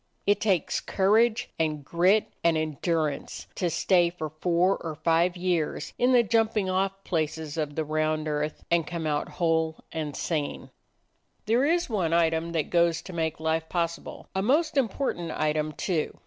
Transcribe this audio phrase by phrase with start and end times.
[0.25, 6.11] It takes courage and grit and endurance to stay for four or five years in
[6.11, 10.71] the jumping off places of the round earth and come out whole and sane.
[10.71, 13.69] 29 DOG HEROES OF MANY LANDS There is one item that goes to make life
[13.69, 16.17] possible; a most important item, too.